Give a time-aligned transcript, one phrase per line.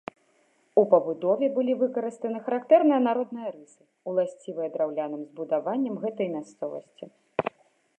[0.81, 3.81] У пабудове былі выкарыстаны характэрныя народныя рысы,
[4.13, 7.05] уласцівыя драўляным збудаванням гэтай мясцовасці.